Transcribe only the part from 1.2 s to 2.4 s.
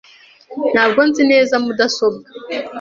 neza mudasobwa.